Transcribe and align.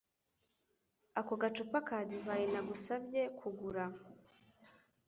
Ako 1.19 1.33
gacupa 1.41 1.79
ka 1.87 1.97
divayi 2.09 2.45
nagusabye 2.53 3.21
kugura. 3.39 3.85